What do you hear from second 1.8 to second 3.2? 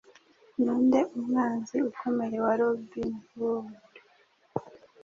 Ukomeye wa Robin